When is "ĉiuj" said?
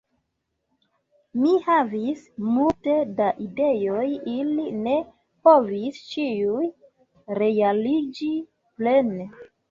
6.13-6.65